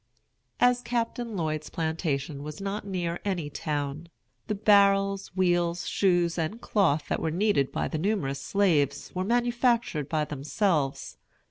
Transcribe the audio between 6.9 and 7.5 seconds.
that were